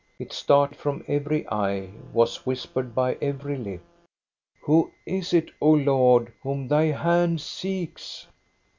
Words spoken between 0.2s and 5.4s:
stared from every eye, was whispered by every lip:" Who is